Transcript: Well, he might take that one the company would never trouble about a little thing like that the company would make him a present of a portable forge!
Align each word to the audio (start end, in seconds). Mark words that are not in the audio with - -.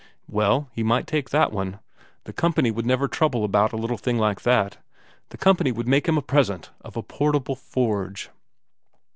Well, 0.27 0.67
he 0.73 0.81
might 0.81 1.05
take 1.05 1.29
that 1.29 1.51
one 1.51 1.77
the 2.23 2.33
company 2.33 2.71
would 2.71 2.87
never 2.87 3.07
trouble 3.07 3.43
about 3.43 3.71
a 3.71 3.75
little 3.77 3.99
thing 3.99 4.17
like 4.17 4.41
that 4.41 4.79
the 5.29 5.37
company 5.37 5.71
would 5.71 5.87
make 5.87 6.07
him 6.09 6.17
a 6.17 6.23
present 6.23 6.71
of 6.83 6.97
a 6.97 7.03
portable 7.03 7.55
forge! 7.55 8.31